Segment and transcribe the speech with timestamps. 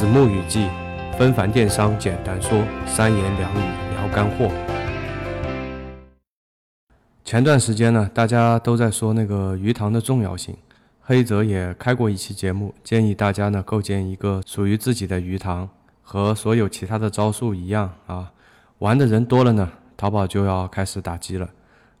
[0.00, 0.66] 子木雨季，
[1.18, 3.58] 纷繁电商简单说，三言两语
[3.94, 4.50] 聊干货。
[7.22, 10.56] 前段时间呢，大家都在说那个鱼塘的重要性，
[11.02, 15.68] 黑泽也开过一期节目，建议大家呢构建一个属于自己的鱼塘，
[16.00, 18.32] 和所有其他的招数一样啊，
[18.78, 21.46] 玩的人多了呢，淘宝就要开始打击了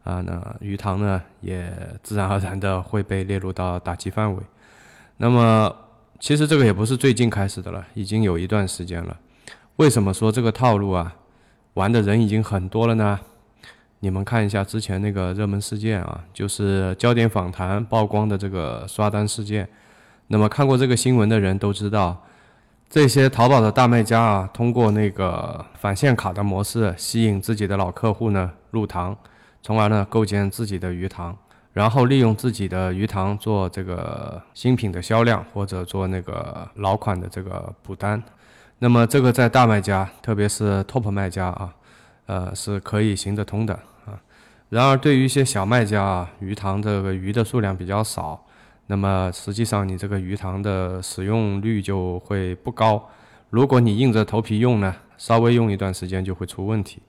[0.04, 1.70] 啊，那鱼塘呢也
[2.02, 4.42] 自然而然的会被列入到打击范围。
[5.18, 5.76] 那么
[6.20, 9.16] 其实这个也不是最近开始的了，已经有一段时间了。
[9.76, 11.16] 为什么说这个套路啊，
[11.74, 13.18] 玩的人已经很多了呢？
[14.00, 19.66] 你们看一下之前那个热门事件啊，就是焦点访谈曝光的这个刷单事件。
[20.26, 22.22] 那么看过这个新闻的人都知道，
[22.90, 29.16] 这些淘宝的大卖家啊，通过那个返现卡的模式吸引自己的老客户呢入塘，
[29.62, 31.34] 从而呢构建自己的鱼塘，
[31.72, 38.22] 然后利用自己的鱼塘做这个新品的销量或者做那个老款的这个补单。
[38.78, 41.74] 那么这个在大卖家，特别是 top 卖家啊，
[42.26, 43.74] 呃是可以行得通的
[44.06, 44.18] 啊。
[44.70, 48.44] 然而，对于一些小卖家啊，鱼塘这个鱼的数量比较少，
[48.86, 53.08] 那么实际上你这个鱼塘的使用率就会不高。
[53.50, 57.02] 如果你硬着头皮用呢，稍微用一段时间就会出问题，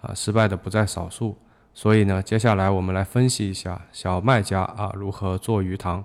[0.00, 1.36] 啊，失败的不在少数。
[1.76, 6.02] 所以呢，接下来我们来分析一下小卖家啊如何做鱼塘，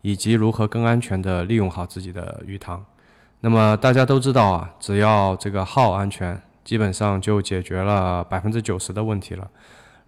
[0.00, 2.86] 以及如何更安全的利用好自己的鱼塘。
[3.40, 9.50] 那么大家都知道啊，只要这个号安全，基本上就解决了百分之九十的问题了。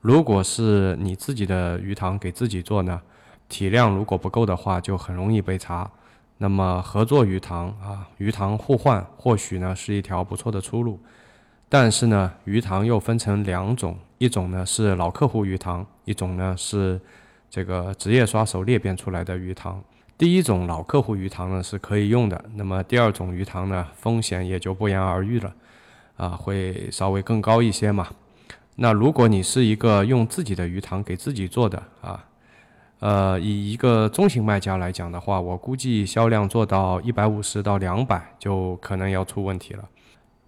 [0.00, 3.02] 如果是你自己的鱼塘给自己做呢，
[3.48, 5.90] 体量如果不够的话，就很容易被查。
[6.38, 11.00] 那么合作鱼塘啊，鱼塘互换或许呢是一条不错的出路。
[11.72, 17.00] 但是呢，鱼塘又分成两种，一种呢是老客户鱼塘，一种呢是
[17.48, 19.80] 这个职业刷手裂变出来的鱼塘。
[20.18, 25.54] 第一种老客户鱼塘呢是可以用的，那么第二种鱼塘呢风险也就不言而喻了，
[26.16, 28.08] 啊，会稍微更高一些嘛。
[28.74, 32.24] 那如果你是一个用自己的鱼塘给自己做的啊，
[32.98, 39.88] 呃，以一个中型卖家来讲的话，我估计销量做到一百五十到两百就可能要出问题了。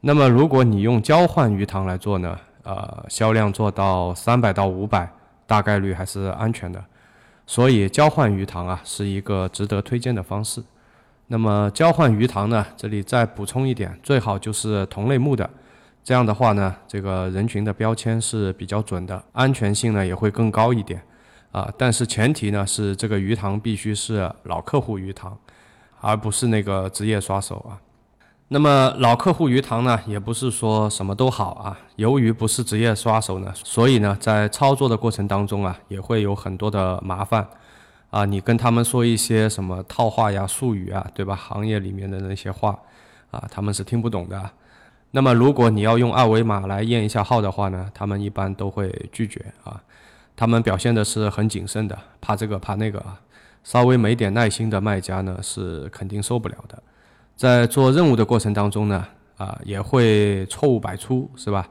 [0.04, 5.08] 那么如果你用交换鱼塘来做呢，呃，销量做到三百到五百，
[5.46, 6.84] 大概率还是安全的。
[7.46, 10.60] 所以交换鱼塘啊是一个值得推荐的方式。
[11.28, 15.48] 那么交换鱼塘呢，这里再补充一点，最好就是同类目的。
[16.02, 21.00] 这样的话呢，这个人群的标签是比较准的，安全性呢也会更高一点，
[21.52, 25.38] 啊，但是前提呢是这个鱼塘必须是老客户鱼塘，
[26.00, 27.78] 而不是那个职业刷手啊。
[28.52, 37.48] 那么老客户鱼塘呢，也不是说什么都好啊，由于不是职业刷手呢，所以呢在操作的过程当中啊，也会有很多的麻烦，
[38.10, 41.34] 啊，你跟他们说一些什么套话呀、术语啊，对吧？
[41.34, 42.78] 行业里面的那些话，
[43.30, 44.50] 啊，他们是听不懂的。
[45.12, 49.80] 那么，如果你要用二维码来验一下号的话呢，他们一般都会拒绝啊。
[50.36, 53.18] 他们表现的是很谨慎的，怕这个怕那个啊。
[53.64, 56.82] 稍微没点耐心的卖家呢，是肯定受不了的。
[57.36, 59.06] 在做任务的过程当中呢，
[59.36, 61.68] 啊，也会错误百出，是吧？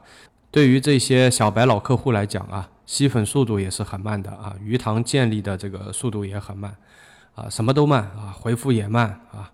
[0.50, 6.76] 对于这些小白老客户来讲啊，吸粉速度也是很慢的啊，鱼塘建立的这个速度也很慢，
[7.34, 9.50] 啊，什么都慢啊，回复也慢啊。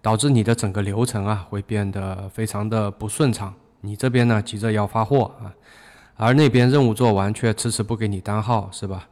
[0.00, 5.50] 导致你的整个流程啊会变得非常的不顺畅，你这边呢急着要发货啊，
[6.16, 9.08] 而那边任务做完却迟迟不给你单号，是吧？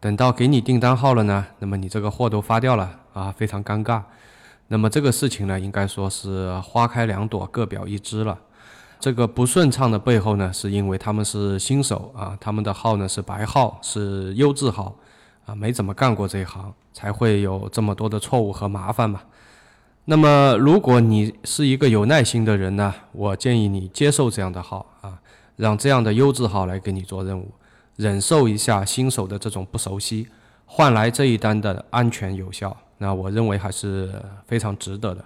[0.00, 4.02] 等到给你订单号了呢，那么你这个货都发掉了啊，非常尴尬。
[4.72, 8.38] 那么这个事情呢，应该说是花开两朵，各表一枝了。
[9.00, 14.94] 这个不顺畅的背后呢，是因为他们是新手啊，他们的号呢是白号，是优质号
[15.44, 19.22] 啊，没怎么干过这一行，才会有这么多的错误和麻烦嘛。
[20.04, 25.18] 那么，如果你是一个有耐心的人呢，我建议你接受这样的号啊，
[25.56, 27.50] 让这样的优质号来给你做任务，
[27.96, 30.28] 忍受一下新手的这种不熟悉，
[30.64, 34.12] 换来这一单的安全有效，那我认为还是
[34.46, 35.24] 非常值得的。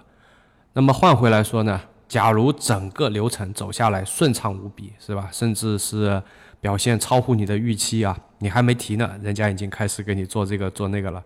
[0.71, 5.27] 那么换回来说呢，假如整个流程走下来顺畅无比，是吧？
[5.31, 6.21] 甚至是
[6.61, 11.21] 表现超乎你的预期啊，你还没提呢，人家已经开始给你做这个做那个了，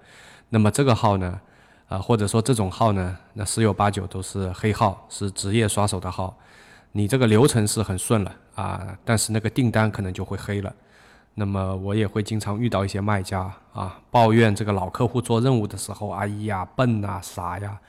[0.50, 1.40] 那么这个号呢？
[1.88, 6.36] 啊，或者说这种号呢，那十有八九都是黑号，是职业刷手的号。
[6.94, 10.74] 你这个流程是很顺了啊，但是那个订单可能就会黑了。
[11.36, 17.80] 那么我也会经常遇到一些卖家啊，抱怨这个老客户做任务的时候，哎呀笨呐傻呀，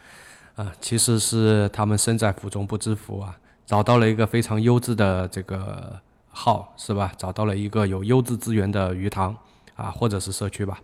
[0.54, 7.12] 啊，其实是他们身在福中不知福啊，找到了一个非常优质的这个号，是吧？
[7.16, 9.36] 找到了一个有优质资源的鱼塘
[9.74, 10.78] 啊，或者是社区吧。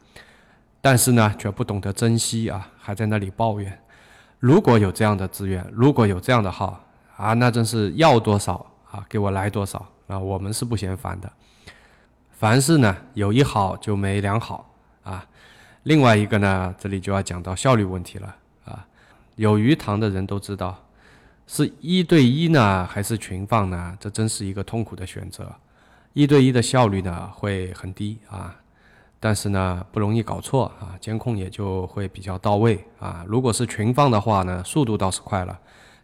[0.81, 3.79] 但是呢，却不懂得珍惜啊，还在那里抱怨，
[4.41, 6.81] 如果有这样的资源，如果有这样的号
[7.17, 11.31] 啊，那真是要多少啊，给我来多少啊，我们是不嫌烦的。
[12.39, 14.71] 凡事呢，有一好就没两好
[15.03, 15.27] 啊。
[15.85, 18.37] 另外一个呢，这里就要讲到效率问题了
[18.67, 18.87] 啊。
[19.37, 20.85] 有鱼塘的人都知道，
[21.47, 23.97] 是一对一呢，还是群放呢？
[23.99, 25.51] 这真是一个痛苦的选择。
[26.13, 28.55] 一对一的效率呢会很低啊，
[29.19, 33.25] 但是呢不容易搞错啊，监控也就会比较到位啊。
[33.27, 35.59] 如果是群放的话呢，速度倒是快了，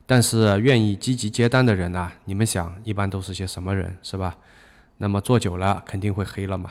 [0.06, 4.34] 但是愿意积极接单的人呢，你们想一般都是些什么人，是吧？
[5.02, 6.70] 那么做久了肯定会黑了嘛，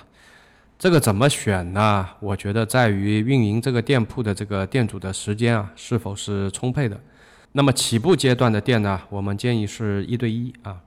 [0.80, 2.08] 这个怎么选呢？
[2.22, 6.98] 我觉得在于运营这个店铺的这个店主的时间啊是否是充沛的。
[7.52, 10.80] 那么起步阶段的店呢，我们建议是一对一啊，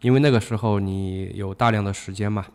[0.00, 2.46] 因为那个时候你有大量的时间嘛，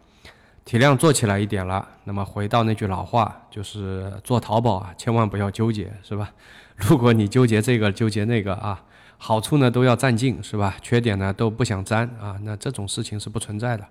[0.64, 1.86] 体量做起来一点了。
[2.06, 6.32] 那么回到那句老话，就是做淘宝啊，千万不要纠结，是吧？
[6.88, 8.82] 如果你纠结这个纠结那个啊，
[9.18, 10.78] 好处呢都要占尽，是吧？
[10.82, 13.86] 缺点呢都不想沾啊，那这种事情是不存在的。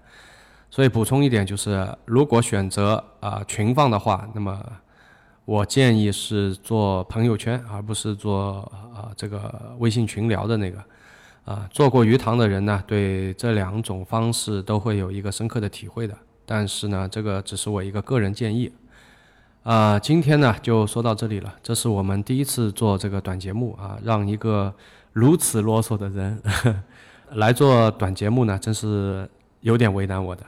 [0.70, 4.64] 所以补充一点，就是如果选择啊群放的话，那么
[5.44, 8.60] 我建议是做朋友圈，而不是做
[8.94, 10.78] 啊这个微信群聊的那个。
[11.46, 16.16] 啊，做过鱼塘的人呢，对这两种方式都会有一个深刻的体会的。
[16.46, 18.70] 但是呢，这个只是我一个个人建议。
[19.64, 21.52] 啊，今天呢就说到这里了。
[21.62, 24.72] 这是我们第一次做这个短节目啊，让一个
[25.12, 26.40] 如此啰嗦的人
[27.32, 29.28] 来做短节目呢，真是
[29.60, 30.44] 有点为难我的。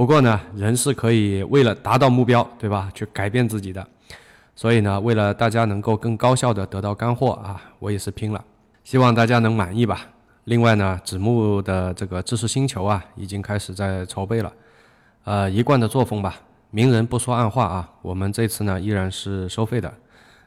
[0.00, 2.90] 不过呢，人是可以为了达到目标，对吧？
[2.94, 3.86] 去改变自己的。
[4.56, 8.42] 所以呢，为了大家能够更高效的得到干货啊，我也是拼了。
[8.82, 10.06] 希望大家能满意吧。
[10.44, 14.50] 另外呢，子木的这个知识星球啊，已经开始在筹备了。
[15.24, 17.86] 呃，一贯的作风吧，明人不说暗话啊。
[18.00, 19.92] 我们这次呢，依然是收费的。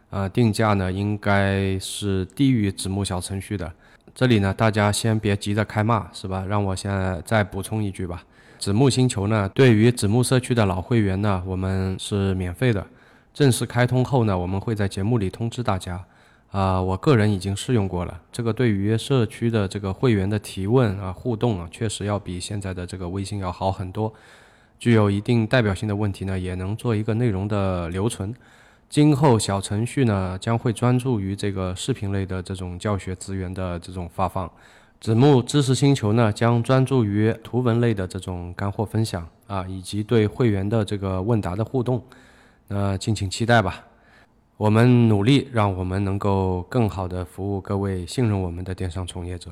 [0.09, 3.71] 呃，定价呢，应该是低于子木小程序的。
[4.15, 6.45] 这里呢，大家先别急着开骂，是吧？
[6.47, 8.23] 让我现在再补充一句吧。
[8.59, 12.85] 子木星球呢，对于子木社区的老会员呢，我们是免费的。
[13.33, 16.03] 正式开通后呢，我们会在节目里通知大家。
[16.51, 24.13] 啊，我个人已经试用过了，这个对于社区的这个会员的提问啊、互动啊，确实要比现在的这个微信要好很多。
[24.77, 28.31] 具有一定代表性的问题呢，也能做一个内容的留存。
[28.93, 34.47] 今后小程序呢，将会专注于这个视频类的这种教学资源的这种发放。
[35.01, 42.03] 子木知识星球呢，将专注于图文类的这种干货分享啊，以及对会员的这个问答的互动，
[42.67, 43.83] 那敬请期待吧。
[44.57, 49.49] 我们努力，让我们能够更好的服务各位信任我们的电商从业者。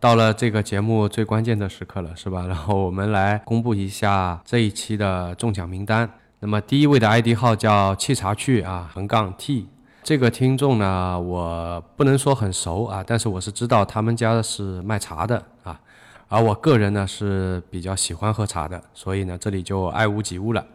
[0.00, 2.48] 到了这个节目最关键的时刻了，是吧？
[2.48, 6.10] 然后我们来公布一下这一期的中奖名单。
[6.44, 9.68] 那么第一位的 ID 号叫沏茶趣啊，横杠 T。
[10.02, 15.80] 这个听众呢，我不能说很熟啊，但是我是知道他们家是卖茶的啊，
[16.26, 20.66] 而我个人呢是比较喜欢喝茶的，所以呢这里就爱屋及乌了，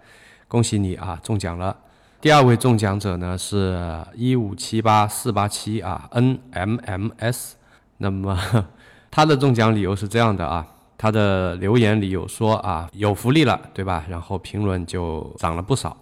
[0.48, 1.76] 恭喜你啊中奖了。
[2.22, 3.78] 第二位中奖者呢是
[4.16, 7.58] 一五七八四八七啊 N M M S，
[7.98, 8.40] 那么
[9.12, 10.66] 他的中奖理由是这样的啊，
[10.98, 14.04] 他的留言里有说啊有福利了对吧？
[14.10, 15.96] 然后评论就涨了不少。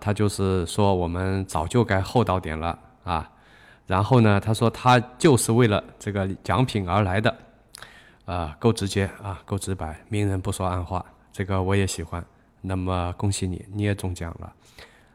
[0.00, 3.30] 他就是说，我们早就该厚道点了啊。
[3.86, 7.32] 然后呢，他说他就是为了这个奖品而来的，
[8.24, 12.24] 啊，够直接啊，够直白，明人不说暗话，这个我也喜欢。
[12.60, 14.52] 那么恭喜你，你也中奖了。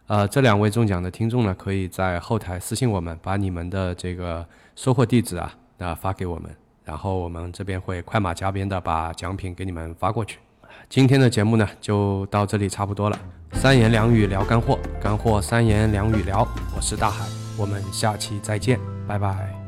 [0.08, 6.56] 呃，这两位中奖的听众呢，可以在后台私信我们，把你们的这个收货地址啊，啊发给我们，
[6.88, 10.40] 然后我们这边会快马加鞭的把奖品给你们发过去。
[10.88, 13.20] 今天的节目呢，就到这里差不多了。
[13.52, 16.48] 三言两语聊干货，干货三言两语聊。
[16.74, 17.26] 我是大海，
[17.58, 19.67] 我们下期再见，拜拜。